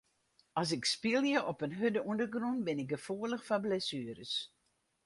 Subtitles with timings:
[0.61, 4.33] As ik spylje op in hurde ûndergrûn bin ik gefoelich foar blessueres.